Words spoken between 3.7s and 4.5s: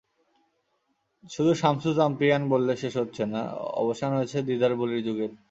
অবসান হয়েছে